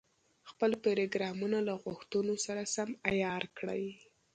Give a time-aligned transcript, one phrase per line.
[0.49, 3.87] خپل پروګرامونه له غوښتنو سره سم عیار کړي.